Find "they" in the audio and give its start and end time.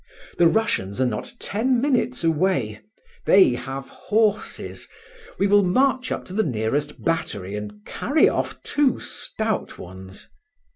3.27-3.51